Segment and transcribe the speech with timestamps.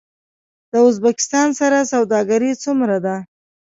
[0.71, 3.15] د ازبکستان سره سوداګري څومره ده؟